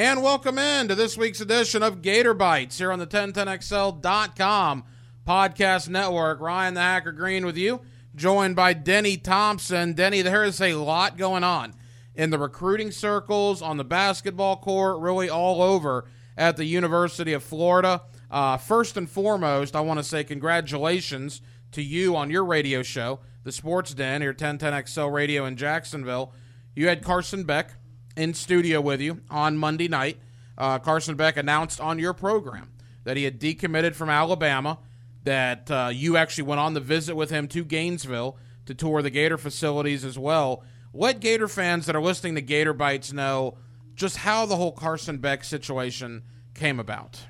[0.00, 4.84] And welcome in to this week's edition of Gator Bites here on the 1010XL.com
[5.28, 6.40] podcast network.
[6.40, 7.82] Ryan the Hacker Green with you,
[8.16, 9.92] joined by Denny Thompson.
[9.92, 11.74] Denny, there is a lot going on
[12.14, 17.44] in the recruiting circles, on the basketball court, really all over at the University of
[17.44, 18.00] Florida.
[18.30, 21.42] Uh, first and foremost, I want to say congratulations
[21.72, 26.32] to you on your radio show, The Sports Den, here 1010XL Radio in Jacksonville.
[26.74, 27.74] You had Carson Beck
[28.20, 30.18] in studio with you on Monday night.
[30.58, 32.70] Uh, Carson Beck announced on your program
[33.04, 34.78] that he had decommitted from Alabama,
[35.24, 39.10] that uh, you actually went on the visit with him to Gainesville to tour the
[39.10, 40.62] Gator facilities as well.
[40.92, 43.56] Let Gator fans that are listening to Gator Bites know
[43.94, 46.22] just how the whole Carson Beck situation
[46.54, 47.20] came about.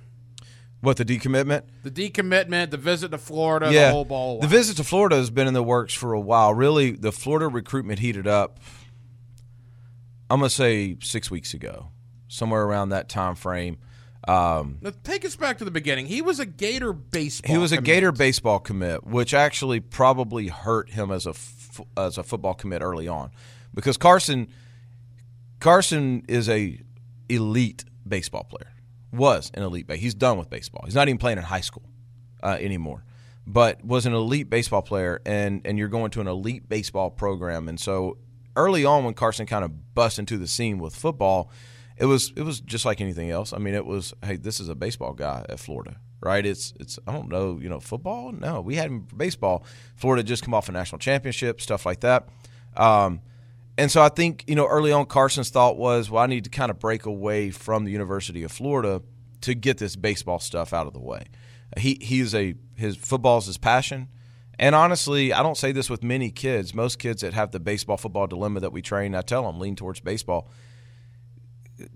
[0.81, 1.65] What the decommitment?
[1.85, 4.41] The decommitment, the visit to Florida, yeah, the whole ball.
[4.41, 6.55] The visit to Florida has been in the works for a while.
[6.55, 8.59] Really, the Florida recruitment heated up.
[10.31, 11.89] I'm gonna say six weeks ago,
[12.29, 13.79] somewhere around that time frame.
[14.29, 16.07] Um, now, take us back to the beginning.
[16.07, 17.53] He was a Gator baseball.
[17.53, 17.83] He was commit.
[17.83, 22.55] a Gator baseball commit, which actually probably hurt him as a f- as a football
[22.55, 23.31] commit early on,
[23.75, 24.49] because Carson
[25.59, 26.81] Carson is a
[27.29, 28.73] elite baseball player.
[29.13, 29.91] Was an elite.
[29.93, 30.83] He's done with baseball.
[30.85, 31.83] He's not even playing in high school
[32.43, 33.05] uh, anymore,
[33.47, 37.69] but was an elite baseball player, and and you're going to an elite baseball program,
[37.69, 38.19] and so
[38.57, 41.51] early on when Carson kind of bust into the scene with football,
[41.97, 43.53] it was it was just like anything else.
[43.53, 46.45] I mean, it was hey, this is a baseball guy at Florida, right?
[46.45, 48.33] It's it's I don't know, you know, football.
[48.33, 49.65] No, we had baseball.
[49.97, 52.29] Florida just come off a national championship, stuff like that.
[52.77, 53.21] Um,
[53.77, 56.51] and so I think you know early on Carson's thought was, well, I need to
[56.51, 59.03] kind of break away from the University of Florida
[59.43, 61.25] to get this baseball stuff out of the way.
[61.79, 64.09] He he's a his football's his passion.
[64.61, 66.75] And honestly, I don't say this with many kids.
[66.75, 69.75] Most kids that have the baseball football dilemma that we train, I tell them lean
[69.75, 70.51] towards baseball.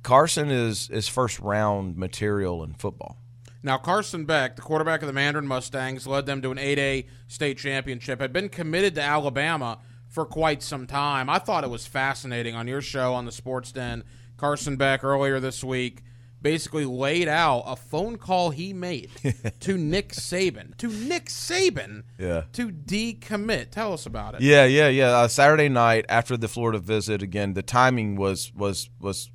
[0.03, 3.19] Carson is is first round material in football.
[3.63, 7.59] Now, Carson Beck, the quarterback of the Mandarin Mustangs, led them to an 8A state
[7.59, 11.29] championship, had been committed to Alabama for quite some time.
[11.29, 14.05] I thought it was fascinating on your show on the Sports Den.
[14.39, 16.03] Carson Beck earlier this week
[16.45, 19.11] basically laid out a phone call he made
[19.61, 22.45] to Nick Saban, to Nick Saban, yeah.
[22.53, 23.71] to decommit.
[23.71, 24.43] Tell us about it.
[24.43, 25.09] Yeah, yeah, yeah.
[25.09, 29.31] Uh, Saturday night after the Florida visit, again, the timing was was was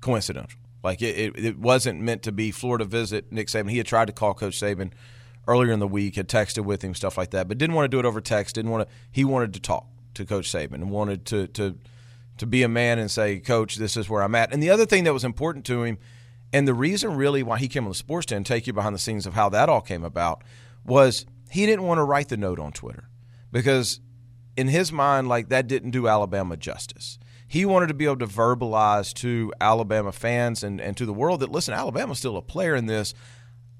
[0.00, 0.58] coincidental.
[0.84, 3.68] Like it, it, it wasn't meant to be Florida visit Nick Saban.
[3.68, 4.92] He had tried to call Coach Saban
[5.48, 7.94] earlier in the week, had texted with him, stuff like that, but didn't want to
[7.94, 8.54] do it over text.
[8.54, 8.94] Didn't want to.
[9.10, 11.76] He wanted to talk to Coach Saban and wanted to to
[12.38, 14.52] to be a man and say, Coach, this is where I'm at.
[14.52, 15.98] And the other thing that was important to him
[16.56, 18.98] and the reason really why he came on the sports den, take you behind the
[18.98, 20.42] scenes of how that all came about,
[20.86, 23.10] was he didn't want to write the note on Twitter
[23.52, 24.00] because
[24.56, 27.18] in his mind, like that didn't do Alabama justice.
[27.46, 31.40] He wanted to be able to verbalize to Alabama fans and, and to the world
[31.40, 33.12] that listen, Alabama's still a player in this.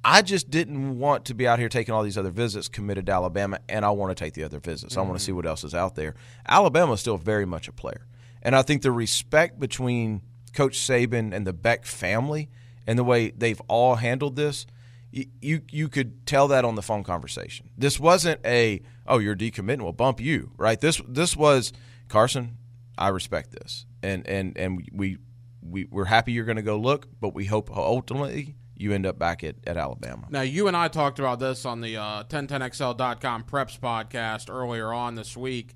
[0.05, 3.13] I just didn't want to be out here taking all these other visits committed to
[3.13, 4.93] Alabama, and I want to take the other visits.
[4.93, 5.01] Mm-hmm.
[5.01, 6.15] I want to see what else is out there.
[6.47, 8.07] Alabama's still very much a player.
[8.43, 10.21] And I think the respect between
[10.53, 12.51] Coach Saban and the Beck family
[12.87, 14.67] and the way they've all handled this,
[15.11, 17.71] you, you could tell that on the phone conversation.
[17.77, 20.81] This wasn't a oh you're decommitting, we'll bump you right.
[20.81, 21.73] This this was
[22.09, 22.59] Carson.
[22.99, 25.19] I respect this, and and and we
[25.63, 29.19] we we're happy you're going to go look, but we hope ultimately you end up
[29.19, 30.27] back at, at Alabama.
[30.29, 35.15] Now, you and I talked about this on the uh, 1010XL.com preps podcast earlier on
[35.15, 35.75] this week.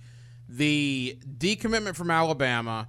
[0.48, 2.88] The decommitment from Alabama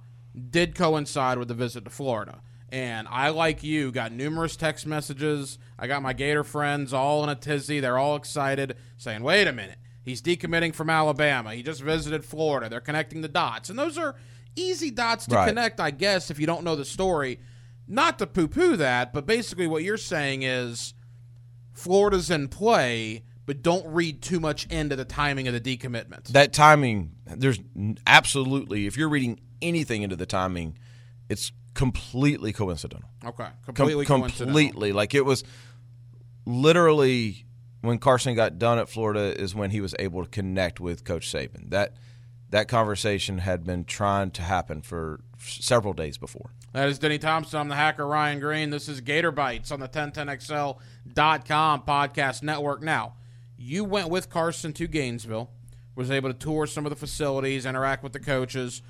[0.50, 2.42] did coincide with the visit to Florida.
[2.72, 5.58] And I, like you, got numerous text messages.
[5.78, 7.80] I got my Gator friends all in a tizzy.
[7.80, 9.76] They're all excited, saying, wait a minute.
[10.02, 11.54] He's decommitting from Alabama.
[11.54, 12.70] He just visited Florida.
[12.70, 13.68] They're connecting the dots.
[13.68, 14.16] And those are
[14.56, 15.48] easy dots to right.
[15.48, 17.40] connect, I guess, if you don't know the story.
[17.86, 20.94] Not to poo poo that, but basically what you're saying is
[21.74, 26.28] Florida's in play, but don't read too much into the timing of the decommitment.
[26.28, 27.58] That timing, there's
[28.06, 30.78] absolutely, if you're reading anything into the timing,
[31.28, 33.08] it's completely coincidental.
[33.24, 34.92] Okay, completely Com- completely.
[34.92, 35.44] Like it was
[36.44, 37.44] literally
[37.80, 41.30] when Carson got done at Florida is when he was able to connect with Coach
[41.30, 41.70] Saban.
[41.70, 41.94] That
[42.50, 46.50] that conversation had been trying to happen for several days before.
[46.72, 47.60] That is Denny Thompson.
[47.60, 48.70] I'm the hacker Ryan Green.
[48.70, 52.82] This is Gator Bites on the 1010XL.com podcast network.
[52.82, 53.14] Now,
[53.58, 55.50] you went with Carson to Gainesville,
[55.94, 58.82] was able to tour some of the facilities, interact with the coaches.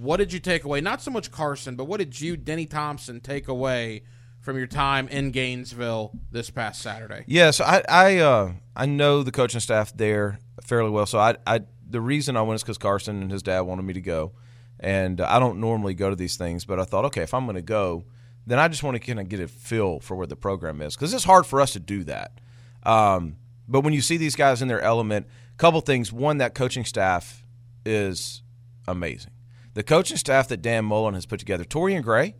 [0.00, 0.80] What did you take away?
[0.80, 4.02] Not so much Carson, but what did you, Denny Thompson, take away
[4.40, 7.24] from your time in Gainesville this past Saturday?
[7.26, 11.06] Yes, yeah, so I I, uh, I know the coaching staff there fairly well.
[11.06, 13.92] So I, I the reason I went is because Carson and his dad wanted me
[13.92, 14.32] to go,
[14.78, 17.56] and I don't normally go to these things, but I thought, okay, if I'm going
[17.56, 18.04] to go,
[18.46, 20.96] then I just want to kind of get a feel for where the program is
[20.96, 22.40] because it's hard for us to do that.
[22.84, 23.36] Um,
[23.68, 25.26] but when you see these guys in their element,
[25.60, 26.10] couple things.
[26.10, 27.44] One, that coaching staff
[27.84, 28.42] is
[28.88, 29.32] amazing.
[29.74, 32.34] The coaching staff that Dan Mullen has put together, Torrian Gray,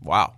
[0.00, 0.34] wow,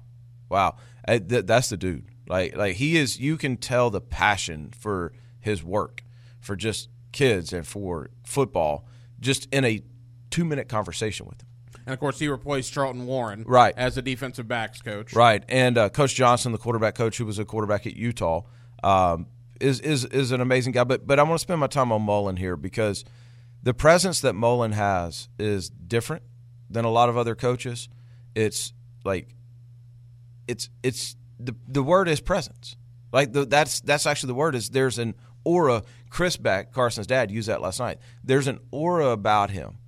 [0.49, 0.77] wow,
[1.07, 2.07] th- that's the dude.
[2.29, 3.19] Like, like he is.
[3.19, 6.03] You can tell the passion for his work,
[6.41, 8.87] for just kids and for football,
[9.21, 9.83] just in a
[10.31, 11.47] two-minute conversation with him.
[11.87, 13.75] And of course, he replaced Charlton Warren Right.
[13.77, 15.13] as the defensive backs coach.
[15.15, 18.43] Right, and uh, Coach Johnson, the quarterback coach, who was a quarterback at Utah,
[18.85, 19.27] um,
[19.61, 20.85] is is is an amazing guy.
[20.85, 23.05] But but I want to spend my time on Mullen here because
[23.63, 26.23] the presence that Mullen has is different
[26.69, 27.89] than a lot of other coaches.
[28.35, 28.73] It's
[29.05, 29.35] like
[30.47, 32.77] it's it's the the word is presence.
[33.13, 35.15] Like the, that's that's actually the word is there's an
[35.45, 35.83] aura.
[36.11, 37.99] Chris Beck, Carson's dad, used that last night.
[38.23, 39.79] There's an aura about him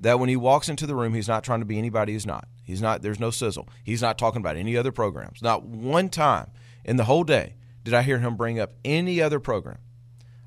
[0.00, 2.48] that when he walks into the room, he's not trying to be anybody he's not.
[2.62, 3.02] He's not.
[3.02, 3.68] There's no sizzle.
[3.82, 5.42] He's not talking about any other programs.
[5.42, 6.50] Not one time
[6.84, 9.78] in the whole day did I hear him bring up any other program.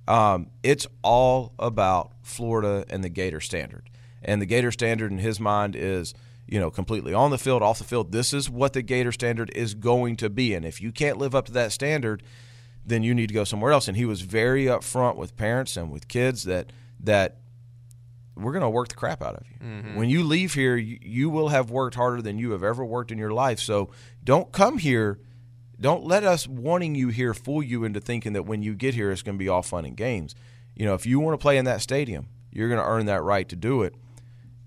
[0.08, 3.90] Um, it's all about Florida and the Gator standard,
[4.22, 6.14] and the Gator standard in his mind is
[6.48, 8.12] you know completely on the field, off the field.
[8.12, 11.36] This is what the Gator standard is going to be, and if you can't live
[11.36, 12.24] up to that standard,
[12.86, 13.88] then you need to go somewhere else.
[13.88, 17.38] And he was very upfront with parents and with kids that that
[18.36, 19.58] we're going to work the crap out of you.
[19.98, 23.12] When you leave here, you, you will have worked harder than you have ever worked
[23.12, 23.60] in your life.
[23.60, 23.90] So
[24.24, 25.20] don't come here.
[25.80, 29.12] Don't let us wanting you here fool you into thinking that when you get here,
[29.12, 30.34] it's going to be all fun and games.
[30.76, 33.24] You know, if you want to play in that stadium, you're going to earn that
[33.24, 33.94] right to do it.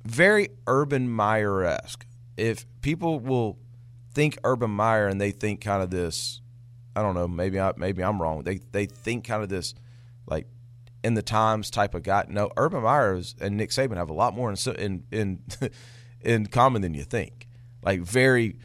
[0.05, 2.07] Very Urban Meyer esque.
[2.37, 3.59] If people will
[4.13, 6.41] think Urban Meyer and they think kind of this,
[6.97, 8.43] I don't know, maybe I maybe I'm wrong.
[8.43, 9.75] They they think kind of this
[10.27, 10.47] like
[11.03, 12.25] in the times type of guy.
[12.29, 15.43] No, Urban Meyer and Nick Saban have a lot more in in in,
[16.21, 17.49] in common than you think.
[17.83, 18.57] Like very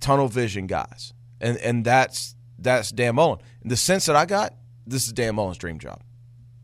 [0.00, 1.12] tunnel vision guys,
[1.44, 3.40] and and that's that's Dan Mullen.
[3.62, 4.54] In the sense that I got,
[4.86, 6.00] this is Dan Mullen's dream job.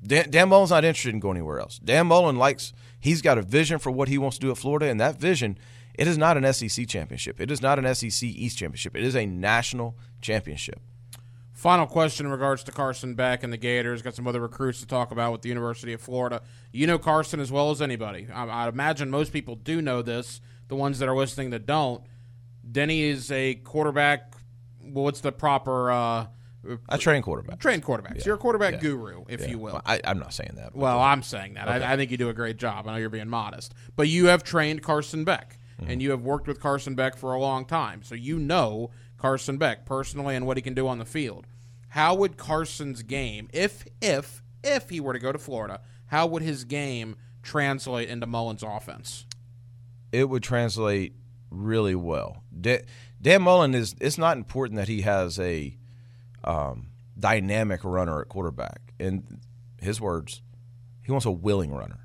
[0.03, 1.79] Dan, Dan Mullen's not interested in going anywhere else.
[1.79, 4.87] Dan Mullen likes he's got a vision for what he wants to do at Florida,
[4.87, 5.59] and that vision
[5.95, 7.41] it is not an SEC championship.
[7.41, 8.97] It is not an SEC East championship.
[8.97, 10.81] It is a national championship.
[11.53, 14.01] Final question in regards to Carson Beck and the Gators.
[14.01, 16.41] Got some other recruits to talk about with the University of Florida.
[16.73, 18.29] You know Carson as well as anybody.
[18.33, 20.41] I, I imagine most people do know this.
[20.69, 22.03] The ones that are listening that don't.
[22.73, 24.33] Denny is a quarterback.
[24.83, 26.27] Well, what's the proper uh,
[26.89, 27.59] I train quarterback.
[27.61, 28.21] Train quarterbacks.
[28.21, 28.81] So you're a quarterback Yeah.
[28.81, 29.47] guru, if Yeah.
[29.49, 29.81] you will.
[29.87, 30.75] I, I'm not saying that.
[30.77, 31.69] Well, I'm saying that.
[31.69, 32.87] I, I think you do a great job.
[32.87, 36.47] I know you're being modest, but you have trained Carson Beck, and you have worked
[36.47, 40.59] with Carson Beck for a long time, so you know Carson Beck personally and what
[40.59, 41.47] he can do on the field.
[41.89, 46.43] How would Carson's game, if if if he were to go to Florida, how would
[46.43, 49.25] his game translate into Mullen's offense?
[50.13, 51.15] it would translate
[51.51, 52.43] really well.
[52.61, 52.83] Da-
[53.23, 53.95] Dan Mullen is.
[54.01, 55.77] It's not important that he has a
[56.45, 56.89] um,
[57.19, 58.81] dynamic runner at quarterback.
[58.99, 59.41] In
[59.81, 60.43] his words,
[61.03, 61.99] he wants a willing runner.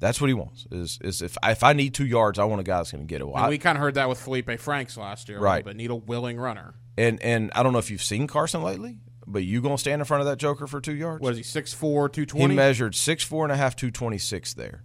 [0.00, 0.66] That's what he wants.
[0.70, 3.08] Is is if if I need two yards, I want a guy that's going to
[3.08, 3.24] get it.
[3.26, 5.64] Well, And I- we kind of heard that with Feleipe Franks last year, Right.
[5.64, 6.74] But need a willing runner.
[6.98, 10.02] and and I don't know if you've seen Carson lately, but you going to stand
[10.02, 11.22] in front of that Joker for two yards?
[11.22, 11.42] What is he?
[11.60, 12.54] 6'4", He 220?
[12.54, 14.82] measured six four and a half, two twenty six there,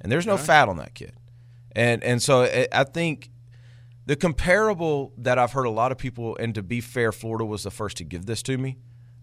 [0.00, 1.14] and there's no fat on that kid,
[1.74, 3.30] and and so I- I think
[4.06, 7.62] the comparable that I've heard a lot of people, and to be fair, Florida was
[7.62, 8.78] the first to give this to me,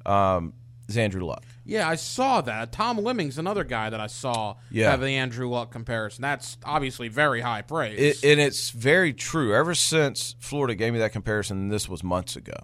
[0.05, 0.53] um,
[0.88, 1.43] is Andrew Luck.
[1.65, 2.72] Yeah, I saw that.
[2.72, 4.89] Tom Lemming's another guy that I saw Yeah.
[4.91, 6.22] have the Andrew Luck comparison.
[6.22, 8.00] That's obviously very high praise.
[8.00, 9.53] It, and it's very true.
[9.53, 12.55] Ever since Florida gave me that comparison, this was months ago,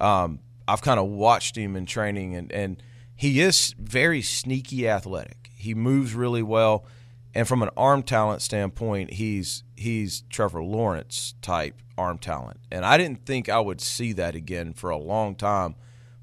[0.00, 2.82] um, I've kind of watched him in training, and, and
[3.14, 5.50] he is very sneaky athletic.
[5.54, 6.86] He moves really well,
[7.34, 12.60] and from an arm talent standpoint, he's he's Trevor Lawrence type arm talent.
[12.70, 15.74] And I didn't think I would see that again for a long time,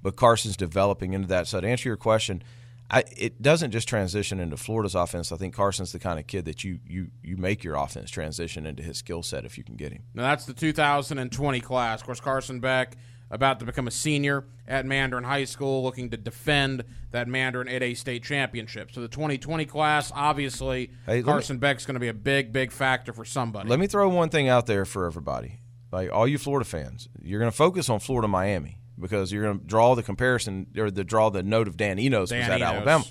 [0.02, 1.48] but Carson's developing into that.
[1.48, 2.42] So to answer your question,
[2.90, 5.32] I, it doesn't just transition into Florida's offense.
[5.32, 8.66] I think Carson's the kind of kid that you you you make your offense transition
[8.66, 10.04] into his skill set if you can get him.
[10.14, 12.02] now that's the 2020 class.
[12.02, 12.96] Of course, Carson Beck
[13.32, 17.96] about to become a senior at Mandarin High School, looking to defend that Mandarin 8A
[17.98, 18.92] state championship.
[18.92, 22.52] So the 2020 class, obviously, Hey, let me- Carson Beck's going to be a big,
[22.52, 23.70] big factor for somebody.
[23.70, 25.60] Let me throw one thing out there for everybody,
[25.92, 27.08] like all you Florida fans.
[27.22, 30.90] You're going to focus on Florida Miami because you're going to draw the comparison or
[30.92, 32.68] the draw the note of Dan Enos Dan was at Enos.
[32.74, 33.04] Alabama.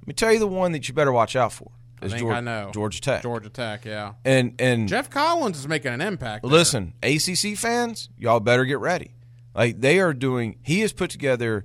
[0.00, 1.70] Let me tell you the one that you better watch out for.
[2.00, 2.70] I Is think Geor- I know.
[2.74, 3.22] Georgia Tech.
[3.22, 4.14] Georgia Tech, yeah.
[4.24, 6.42] And and Geoff Collins is making an impact.
[6.42, 6.50] there.
[6.50, 9.12] Listen, ACC fans, y'all better get ready.
[9.54, 10.58] Like they are doing.
[10.62, 11.64] He has put together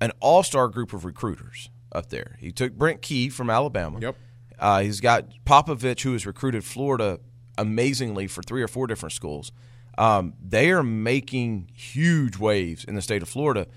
[0.00, 2.36] an all-star group of recruiters up there.
[2.40, 3.98] He took Brent Key from Alabama.
[4.00, 4.16] Yep.
[4.58, 7.20] Uh, he's got Popovich, who has recruited Florida
[7.56, 9.52] amazingly for three or four different schools.
[9.96, 13.68] Um, they are making huge waves in the state of Florida,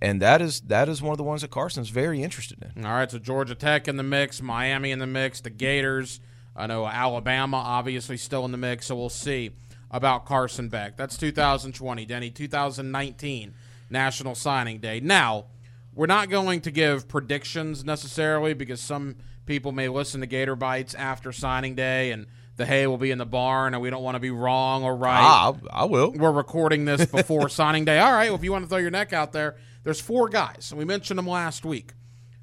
[0.00, 2.84] and that is that is one of the ones that Carson's very interested in.
[2.84, 6.20] All right, so Georgia Tech in the mix, Miami in the mix, the Gators.
[6.54, 9.50] I know Alabama obviously still in the mix, so we'll see
[9.90, 10.96] about Carson Beck.
[10.96, 12.30] That's 2020, Denny.
[12.30, 13.54] 2019
[13.90, 15.00] National Signing Day.
[15.00, 15.46] Now,
[15.94, 19.16] we're not going to give predictions necessarily because some
[19.46, 22.26] people may listen to Gator Bites after signing day and
[22.56, 24.96] the hay will be in the barn and we don't want to be wrong or
[24.96, 25.20] right.
[25.20, 26.12] Ah, I will.
[26.12, 27.98] We're recording this before signing day.
[27.98, 30.68] All right, well, if you want to throw your neck out there, there's four guys,
[30.70, 31.92] and we mentioned them last week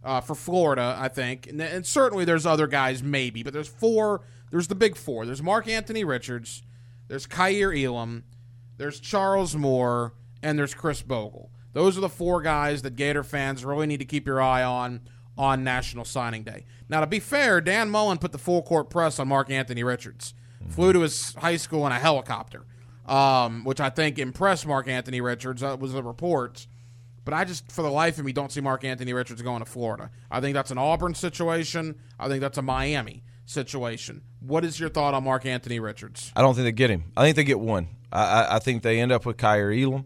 [0.03, 4.21] uh, for Florida, I think, and, and, certainly there's other guys, maybe, but there's four.
[4.50, 5.25] There's the big four.
[5.25, 6.62] There's Mark Anthony Richards,
[7.07, 8.24] there's Kaiir Elam,
[8.77, 11.51] there's Charles Moore, and there's Chris Bogle.
[11.74, 15.01] Those are the four guys that Gator fans really need to keep your eye on
[15.38, 16.65] on National Signing Day.
[16.89, 20.33] Now, to be fair, Dan Mullen put the full court press on Mark Anthony Richards.
[20.62, 20.72] Mm-hmm.
[20.72, 22.65] Flew to his high school in a helicopter,
[23.07, 25.62] um, which I think impressed Mark Anthony Richards.
[25.62, 26.67] That was the reports.
[27.25, 29.65] But I just, for the life of me, don't see Mark Anthony Richards going to
[29.65, 30.12] Florida.
[30.29, 31.95] I think that's an Auburn situation.
[32.19, 34.21] I think that's a Miami situation.
[34.39, 36.31] What is your thought on Mark Anthony Richards?
[36.35, 37.12] I don't think they get him.
[37.15, 37.88] I think they get one.
[38.12, 40.05] I, I, I think they end up with Kaiir Elam.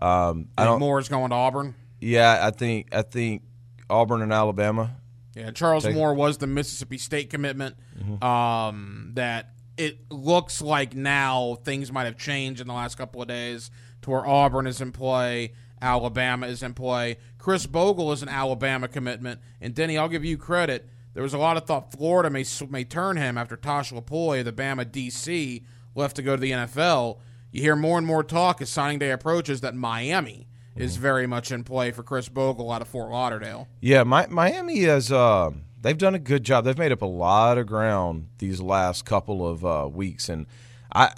[0.00, 0.80] Um, I don't.
[0.80, 1.74] Moore's going to Auburn.
[2.00, 3.42] Yeah, I think I think
[3.88, 4.96] Auburn and Alabama.
[5.34, 7.76] Yeah, Charles take, Moore was the Mississippi State commitment.
[7.98, 8.24] Mm-hmm.
[8.24, 13.28] Um, that it looks like now things might have changed in the last couple of
[13.28, 13.70] days
[14.02, 17.16] to where Auburn is in play Alabama is in play.
[17.38, 19.40] Chris Bogle is an Alabama commitment.
[19.60, 20.88] And Denny, I'll give you credit.
[21.12, 24.52] There was a lot of thought Florida may may turn him after Tosh Lupoi, the
[24.52, 25.64] Bama DC,
[25.94, 27.18] left to go to the NFL.
[27.50, 31.02] You hear more and more talk as signing day approaches that Miami is mm-hmm.
[31.02, 33.66] very much in play for Chris Bogle out of Fort Lauderdale.
[33.80, 35.50] Yeah, my, Miami has uh,
[35.80, 36.64] they've done a good job.
[36.64, 40.46] They've made up a lot of ground these last couple of uh, weeks, and
[40.94, 41.12] I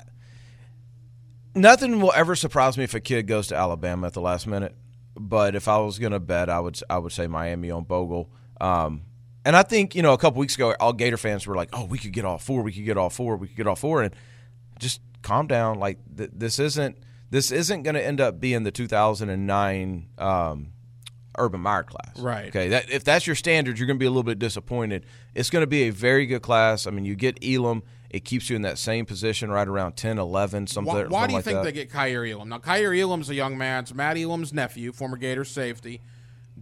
[1.54, 4.74] nothing will ever surprise me if a kid goes to Alabama at the last minute.
[5.14, 8.30] But if I was going to bet, I would I would say Miami on Bogle.
[8.58, 9.02] Um,
[9.44, 11.84] and I think you know a couple weeks ago, all Gator fans were like, "Oh,
[11.84, 12.62] we could get all four.
[12.62, 13.36] We could get all four.
[13.36, 14.02] We could get all four.
[14.02, 14.14] And
[14.78, 15.78] just calm down.
[15.78, 16.98] Like th- this isn't
[17.30, 20.72] this isn't going to end up being the 2009 um,
[21.38, 22.18] Urban Meyer class.
[22.18, 22.48] Right.
[22.48, 22.68] Okay.
[22.68, 25.06] That if that's your standard, you're going to be a little bit disappointed.
[25.34, 26.86] It's going to be a very good class.
[26.86, 27.82] I mean, you get Elam
[28.12, 30.94] it keeps you in that same position right around 10, 11, something.
[30.94, 31.64] Why, why do you like think that.
[31.64, 32.50] they get Kaiir Elam?
[32.50, 33.84] Now, Kaiir Elam's a young man.
[33.84, 36.02] It's Matt Elam's nephew, former Gator safety.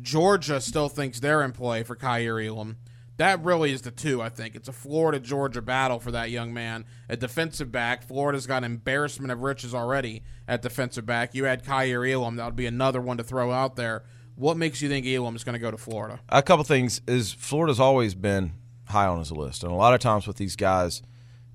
[0.02, 2.76] Georgia still thinks they're in play for Kaiir Elam.
[3.16, 4.54] That really is the two, I think.
[4.54, 6.86] It's a Florida Georgia battle for that young man.
[7.08, 8.02] A defensive back.
[8.02, 11.34] Florida's got embarrassment of riches already at defensive back.
[11.34, 14.04] You add Kaiir Elam, that would be another one to throw out there.
[14.36, 16.20] What makes you think Elam is going to go to Florida?
[16.30, 18.52] A couple things is Florida's always been
[18.86, 21.02] high on his list, and a lot of times with these guys,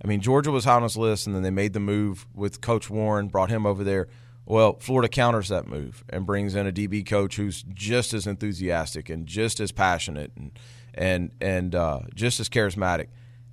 [0.04, 2.62] I mean, Georgia was high on his list, and then they made the move with
[2.62, 4.08] Coach Warren, brought him over there.
[4.46, 9.10] Well, Florida counters that move and brings in a DB coach who's just as enthusiastic
[9.10, 10.52] and just as passionate and
[10.94, 13.08] and and uh, just as charismatic.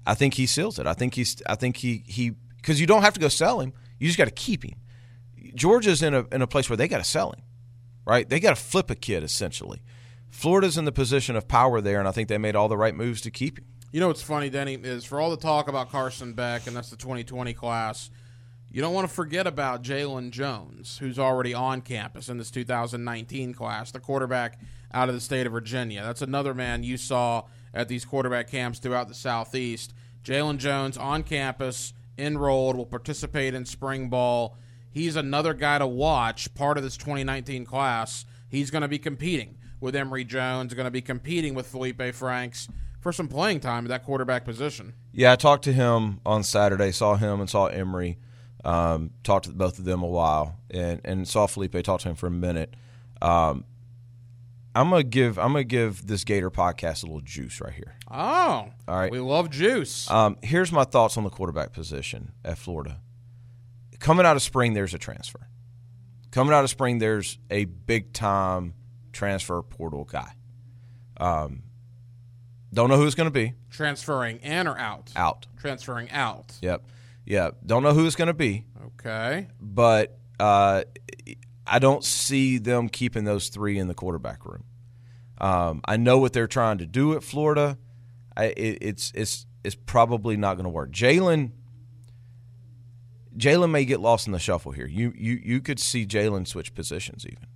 [0.06, 0.87] I think he seals it.
[0.87, 1.42] I think he's.
[1.46, 3.72] I think he he because you don't have to go sell him.
[3.99, 4.75] You just got to keep him.
[5.54, 7.42] Georgia's in a in a place where they got to sell him,
[8.06, 8.28] right?
[8.28, 9.82] They got to flip a kid essentially.
[10.30, 12.94] Florida's in the position of power there, and I think they made all the right
[12.94, 13.66] moves to keep him.
[13.92, 16.88] You know what's funny, Denny, is for all the talk about Carson Beck, and that's
[16.88, 18.11] the 2020 class,
[18.73, 23.52] you don't want to forget about Jalon Jones, who's already on campus in this 2019
[23.52, 24.59] class, the quarterback
[24.95, 26.02] out of the state of Virginia.
[26.02, 29.93] That's another man you saw at these quarterback camps throughout the Southeast.
[30.25, 34.57] Jalon Jones on campus, enrolled, will participate in spring ball.
[34.91, 38.25] He's another guy to watch, part of this 2019 class.
[38.49, 42.69] He's going to be competing with Emory Jones, going to be competing with Feleipe Franks
[43.00, 44.95] for some playing time at that quarterback position.
[45.12, 48.19] Yeah, I talked to him on Saturday, saw him and saw Emory.
[48.64, 51.83] Um, talked to both of them a while, and, and saw Feleipe.
[51.83, 52.75] Talked to him for a minute.
[53.21, 53.64] Um,
[54.75, 57.95] I'm gonna give I'm gonna give this Gator podcast a little juice right here.
[58.11, 59.11] Oh, all right.
[59.11, 60.11] We love juice.
[60.11, 63.00] Um, here's my thoughts on the quarterback position at Florida.
[63.99, 65.49] Coming out of spring, there's a transfer.
[66.31, 68.75] Coming out of spring, there's a big time
[69.12, 70.33] transfer portal guy.
[71.19, 71.62] Um,
[72.73, 73.52] don't know who it's going to be.
[73.71, 75.12] Transferring in or out?
[75.14, 75.47] Out.
[75.59, 76.54] Transferring out.
[76.62, 76.83] Yep.
[77.25, 77.50] Yeah.
[77.64, 78.64] Don't know who it's going to be.
[78.87, 79.49] Okay.
[79.61, 80.85] But uh,
[81.67, 84.64] I don't see them keeping those three in the quarterback room.
[85.38, 87.79] Um, I know what they're trying to do at Florida.
[88.37, 90.93] I, it, it's it's it's probably not going to work.
[90.93, 91.50] Jalen
[93.37, 94.87] Jalon may get lost in the shuffle here.
[94.87, 97.47] You you you could see Jalon switch positions even.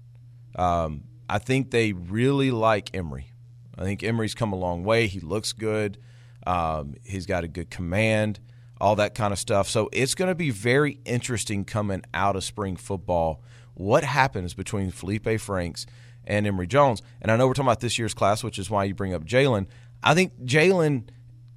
[0.57, 3.33] Um, I think they really like Emory.
[3.77, 5.07] I think Emory's come a long way.
[5.07, 5.99] He looks good.
[6.47, 8.41] Um, he's got a good command.
[8.81, 9.69] All that kind of stuff.
[9.69, 13.43] So it's going to be very interesting coming out of spring football.
[13.75, 15.87] What happens between Feleipe Franks
[16.25, 17.03] and Emory Jones?
[17.21, 19.25] And I know we're talking about this year's class, which is why you bring up
[19.25, 19.67] Jalon.
[20.03, 21.05] I think Jalon,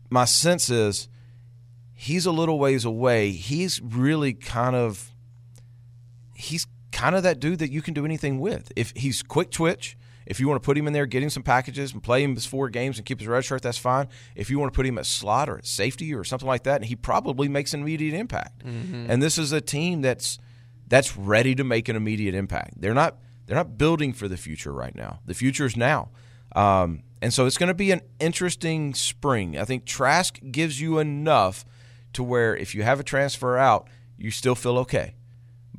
[0.09, 1.09] my sense is
[1.93, 3.31] he's a little ways away.
[3.31, 5.11] He's really kind of
[6.33, 8.71] he's kind of that dude that you can do anything with.
[8.75, 9.97] If he's quick twitch,
[10.29, 12.36] if you want to put him in there, get him some packages and play him
[12.36, 14.07] his four games and keep his red shirt, that's fine.
[14.36, 16.75] If you want to put him at slot or at safety or something like that,
[16.75, 18.63] and he probably makes an immediate impact.
[18.63, 19.09] Mm-hmm.
[19.09, 20.38] And this is a team that's
[20.88, 22.79] that's ready to make an immediate impact.
[22.79, 23.17] They're not
[23.48, 25.19] they're not building for the future right now.
[25.25, 26.09] The future is now.
[26.55, 29.57] Um, and so it's going to be an interesting spring.
[29.57, 31.65] I think Trask gives you enough
[32.13, 35.15] to where if you have a transfer out, you still feel okay.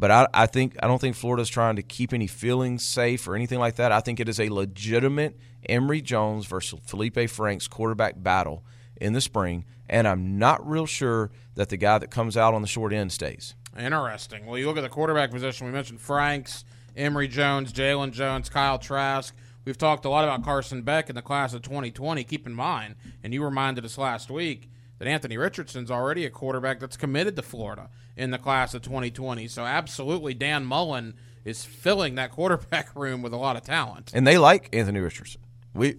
[0.00, 3.36] But I, I think I don't think Florida's trying to keep any feelings safe or
[3.36, 3.92] anything like that.
[3.92, 5.38] I think it is a legitimate
[5.68, 8.64] Emory Jones versus Feleipe Franks quarterback battle
[8.98, 12.62] in the spring, and I'm not real sure that the guy that comes out on
[12.62, 13.54] the short end stays.
[13.78, 14.46] Interesting.
[14.46, 15.66] Well, you look at the quarterback position.
[15.66, 16.64] We mentioned Franks,
[16.96, 19.36] Emory Jones, Jalon Jones, Kyle Trask.
[19.66, 22.24] We've talked a lot about Carson Beck in the class of 2020.
[22.24, 26.78] Keep in mind, and you reminded us last week that Anthony Richardson's already a quarterback
[26.78, 27.88] that's committed to Florida
[28.18, 29.48] in the class of 2020.
[29.48, 34.12] So absolutely, Dan Mullen is filling that quarterback room with a lot of talent.
[34.14, 35.40] And they like Anthony Richardson.
[35.74, 35.96] We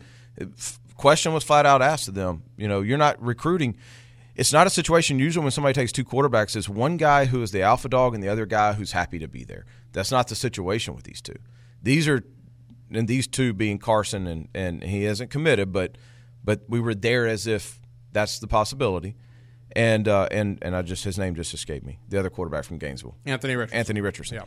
[0.95, 2.43] question was flat out asked to them.
[2.57, 3.75] You know, you're not recruiting.
[4.35, 6.55] It's not a situation usually when somebody takes two quarterbacks.
[6.55, 9.27] It's one guy who is the alpha dog and the other guy who's happy to
[9.27, 9.65] be there.
[9.93, 11.35] That's not the situation with these two.
[11.81, 12.23] These are,
[12.91, 15.97] and these two being Carson and and he hasn't committed, but
[16.43, 17.80] but we were there as if
[18.11, 19.15] that's the possibility.
[19.73, 21.99] And uh, and and I just his name just escaped me.
[22.09, 23.77] The other quarterback from Gainesville, Anthony Richardson.
[23.77, 24.37] Anthony Richardson.
[24.37, 24.45] Yeah.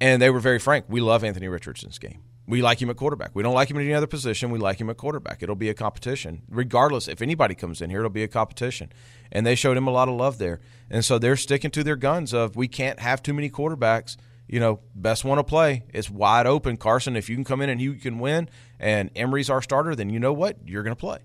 [0.00, 0.86] And they were very frank.
[0.88, 2.22] We love Anthony Richardson's game.
[2.46, 3.30] We like him at quarterback.
[3.34, 4.50] We don't like him in any other position.
[4.50, 5.42] We like him at quarterback.
[5.42, 6.42] It'll be a competition.
[6.50, 8.92] Regardless, if anybody comes in here, it'll be a competition.
[9.32, 10.60] And they showed him a lot of love there.
[10.90, 14.16] And so they're sticking to their guns of we can't have too many quarterbacks.
[14.46, 15.84] You know, best one to play.
[15.94, 16.76] It's wide open.
[16.76, 20.10] Carson, if you can come in and you can win, and Emory's our starter, then
[20.10, 20.58] you know what?
[20.66, 21.20] You're going to play.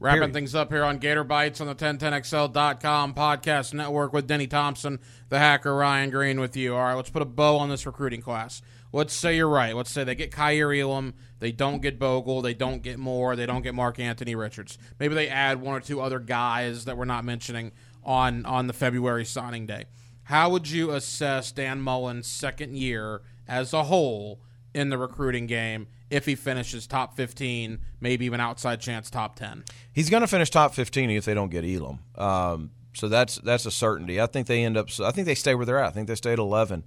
[0.00, 0.34] Wrapping Period.
[0.34, 5.40] things up here on Gator Bites on the 1010XL.com podcast network with Denny Thompson, the
[5.40, 6.76] hacker Ryan Green with you.
[6.76, 8.62] All right, let's put a bow on this recruiting class.
[8.92, 9.74] Let's say you're right.
[9.74, 13.44] Let's say they get Kaiir Elam, they don't get Bogle, they don't get Moore, they
[13.44, 14.78] don't get Mark Anthony Richards.
[15.00, 17.72] Maybe they add one or two other guys that we're not mentioning
[18.04, 19.86] on on the February signing day.
[20.24, 24.40] How would you assess Dan Mullen's second year as a whole
[24.74, 25.88] in the recruiting game?
[26.10, 29.64] If he finishes top 15, maybe even outside chance top 10.
[29.92, 32.00] He's going to finish top 15 if they don't get Elam.
[32.16, 34.20] Um, so that's that's a certainty.
[34.20, 34.88] I think they end up.
[35.00, 35.88] I think they stay where they're at.
[35.88, 36.84] I think they stay at 11,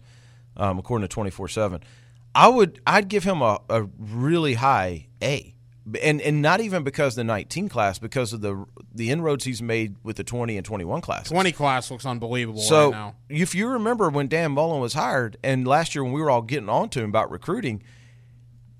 [0.57, 1.83] um, according to 24 seven.
[2.33, 5.53] I would I'd give him a, a really high A,
[6.01, 9.95] and and not even because the 19 class, because of the the inroads he's made
[10.03, 11.29] with the 20 and 21 class.
[11.29, 13.15] 20 class looks unbelievable so right now.
[13.29, 16.41] if you remember when Dan Mullen was hired, and last year when we were all
[16.41, 17.83] getting on to him about recruiting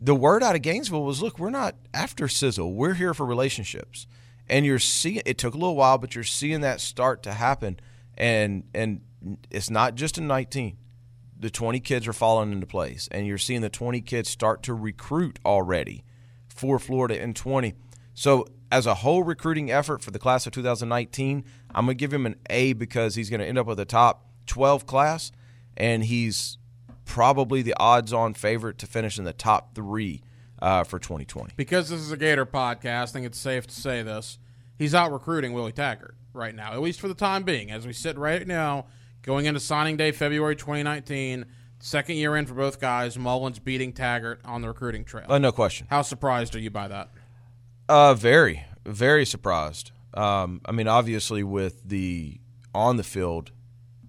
[0.02, 2.74] the word out of Gainesville was, look, we're not after sizzle.
[2.74, 4.08] We're here for relationships.
[4.50, 7.80] And you're seeing it took a little while, but you're seeing that start to happen.
[8.18, 9.02] And and
[9.50, 10.78] it's not just in 19.
[11.40, 14.74] The 20 kids are falling into place, and you're seeing the 20 kids start to
[14.74, 16.04] recruit already
[16.48, 17.74] for Florida in 20.
[18.14, 22.26] So as a whole recruiting effort for the class of 2019, I'm gonna give him
[22.26, 25.32] an A because he's gonna end up with a top 12 class,
[25.78, 26.58] and he's
[27.12, 30.24] probably the odds-on favorite to finish in the top three
[30.62, 31.52] uh, for 2020.
[31.58, 34.38] Because this is a Gator podcast, I think it's safe to say this.
[34.78, 37.70] He's out recruiting Willie Taggart right now, at least for the time being.
[37.70, 38.86] As we sit right now,
[39.24, 41.48] going into signing day, February 2019,
[41.80, 43.18] second year in for both guys.
[43.20, 45.26] Mullen's beating Taggart on the recruiting trail.
[45.28, 45.88] Uh, no question.
[45.90, 47.10] How surprised are you by that?
[47.90, 49.92] Uh, very, very surprised.
[50.14, 52.40] Um, I mean, obviously, with the
[52.74, 53.52] on the field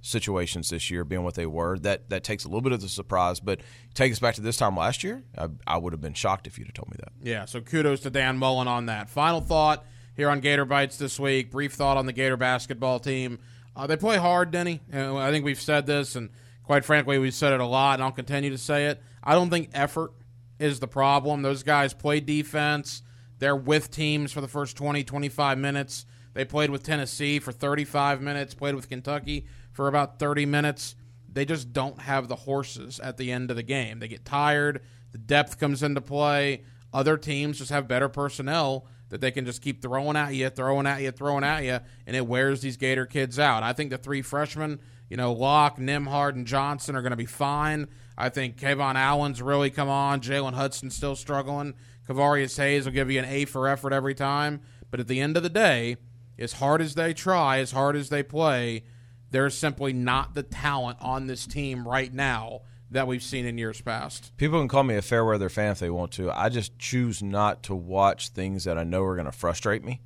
[0.03, 1.79] situations this year being what they were.
[1.79, 3.61] That that takes a little bit of the surprise, but
[3.95, 5.23] take us back to this time last year.
[5.39, 7.13] I, I would have been shocked if you'd have told me that.
[7.23, 9.09] Yeah, so kudos to Dan Mullen on that.
[9.09, 9.87] Final thought
[10.17, 11.51] here on Gator Bites this week.
[11.51, 13.39] Brief thought on the Gator basketball team.
[13.75, 14.81] Uh, they play hard, Denny.
[14.93, 16.29] Uh, I think we've said this, and
[16.65, 19.01] quite frankly, we've said it a lot, and I'll continue to say it.
[19.25, 20.13] I don't think effort
[20.59, 21.43] is the problem.
[21.43, 23.03] Those guys play defense.
[23.39, 26.07] They're with teams for the first 20, 25 minutes.
[26.35, 30.95] They played with Tennessee for 35 minutes, played with Kentucky for about 30 minutes.
[31.31, 33.99] They just don't have the horses at the end of the game.
[33.99, 34.83] They get tired.
[35.13, 36.65] The depth comes into play.
[36.93, 40.87] Other teams just have better personnel that they can just keep throwing at you, throwing
[40.87, 43.63] at you, throwing at you, and it wears these Gator kids out.
[43.63, 47.27] I think the three freshmen, you know, Locke, Nembhard, and Johnson are going to be
[47.27, 47.89] fine.
[48.17, 50.21] I think KeVaughn Allen's really come on.
[50.21, 51.75] Jalen Hudson's still struggling.
[52.09, 54.61] Kevarrius Hayes will give you an A for effort every time.
[54.91, 55.97] But at the end of the day,
[56.39, 58.85] as hard as they try, as hard as they play,
[59.31, 63.81] there's simply not the talent on this team right now that we've seen in years
[63.81, 64.37] past.
[64.37, 66.31] People can call me a fair weather fan if they want to.
[66.31, 70.01] I just choose not to watch things that I know are going to frustrate me.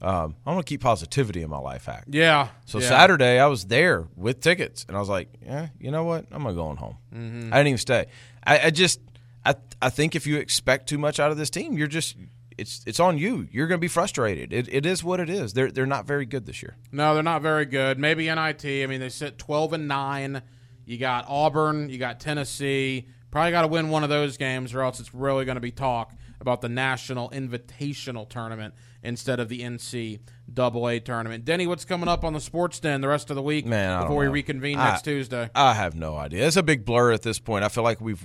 [0.00, 2.04] Um, I want to keep positivity in my life hack.
[2.06, 2.48] Yeah.
[2.66, 2.88] So yeah.
[2.88, 6.26] Saturday, I was there with tickets, and I was like, "Yeah, you know what?
[6.30, 7.52] I'm gonna go on home." Mm-hmm.
[7.52, 8.06] I didn't even stay.
[8.46, 9.00] I, I just,
[9.44, 12.14] I, I think if you expect too much out of this team, you're just,
[12.58, 13.46] it's, it's on you.
[13.50, 14.52] You're gonna be frustrated.
[14.52, 15.52] It, it is what it is.
[15.52, 16.76] They're, they're not very good this year.
[16.92, 17.98] No, they're not very good.
[17.98, 18.64] Maybe NIT.
[18.64, 20.42] I mean, they sit 12 and nine.
[20.84, 21.88] You got Auburn.
[21.90, 23.08] You got Tennessee.
[23.30, 25.72] Probably got to win one of those games, or else it's really going to be
[25.72, 28.74] talk about the National Invitational Tournament
[29.06, 31.44] instead of the NCAA tournament.
[31.44, 34.18] Denny, what's coming up on the Sports Den the rest of the week Man, before
[34.18, 35.50] we reconvene I- next Tuesday?
[35.54, 36.46] I have no idea.
[36.46, 37.64] It's a big blur at this point.
[37.64, 38.24] I feel like we've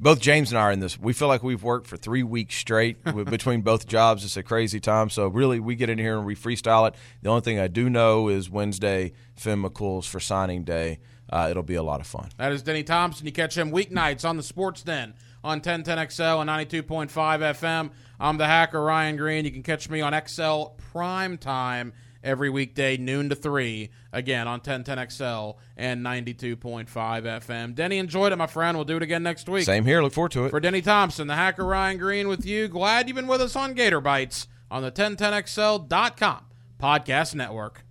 [0.00, 0.98] both James and I are in this.
[0.98, 4.24] We feel like we've worked for three weeks straight between both jobs.
[4.24, 5.08] It's a crazy time.
[5.10, 6.94] So really, we get in here and we freestyle it.
[7.22, 10.98] The only thing I do know is Wednesday, Finn McCool's for signing day.
[11.30, 12.28] Uh, it'll be a lot of fun.
[12.36, 13.24] That is Denny Thompson.
[13.26, 17.90] You catch him weeknights on the Sports Den on 1010XL and 92.5 FM.
[18.18, 19.44] I'm the hacker, Ryan Green.
[19.44, 21.92] You can catch me on XL Prime Time
[22.24, 27.74] every weekday, noon to 3, again on 1010XL and 92.5 FM.
[27.74, 28.78] Denny, enjoyed it, my friend.
[28.78, 29.64] We'll do it again next week.
[29.66, 30.02] Same here.
[30.02, 30.50] Look forward to it.
[30.50, 32.66] For Denny Thompson, the hacker, Ryan Green with you.
[32.66, 36.46] Glad you've been with us on Gator Bites on the 1010XL.com
[36.80, 37.82] podcast network.